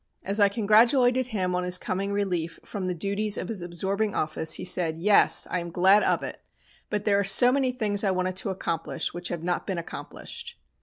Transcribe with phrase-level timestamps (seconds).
[0.25, 4.53] "As I congratulated him on his coming relief from the duties of his absorbing office,
[4.53, 5.47] he said: "'Yes!
[5.51, 6.41] I am glad of it;
[6.89, 10.57] but there are so many things I wanted to accomplish which have not been accomplished.'